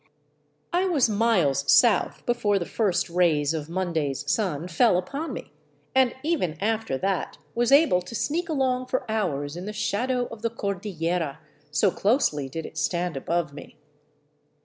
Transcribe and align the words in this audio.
I 0.73 0.85
was 0.87 1.07
miles 1.07 1.71
south 1.71 2.25
before 2.25 2.57
the 2.57 2.65
first 2.65 3.07
rays 3.07 3.53
of 3.53 3.69
Monday's 3.69 4.27
sun 4.27 4.67
fell 4.67 4.97
upon 4.97 5.31
me, 5.31 5.51
and 5.93 6.15
even 6.23 6.57
after 6.59 6.97
that 6.97 7.37
was 7.53 7.71
able 7.71 8.01
to 8.01 8.15
sneak 8.15 8.49
along 8.49 8.87
for 8.87 9.05
hours 9.07 9.55
in 9.55 9.67
the 9.67 9.73
shadow 9.73 10.25
of 10.31 10.41
the 10.41 10.49
Cordillera, 10.49 11.37
so 11.69 11.91
closely 11.91 12.49
did 12.49 12.65
it 12.65 12.79
stand 12.79 13.15
above 13.15 13.53
me. 13.53 13.77